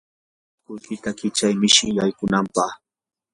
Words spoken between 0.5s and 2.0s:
punkuykita kichay mishi